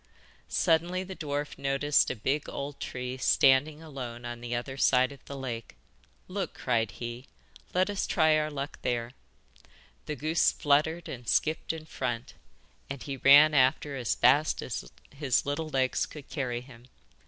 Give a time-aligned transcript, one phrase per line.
[0.49, 5.23] Suddenly the dwarf noticed a big old tree standing alone on the other side of
[5.25, 5.75] the lake.
[6.27, 7.27] 'Look,' cried he,
[7.75, 9.11] 'let us try our luck there.'
[10.07, 12.33] The goose fluttered and skipped in front,
[12.89, 16.85] and he ran after as fast as his little legs could carry him.